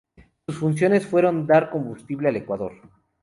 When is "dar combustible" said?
1.45-2.27